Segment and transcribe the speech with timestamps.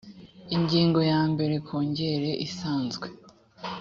[0.55, 3.07] ingingo ya mbere kongere isanzwe